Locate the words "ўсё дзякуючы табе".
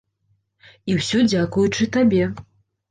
1.01-2.23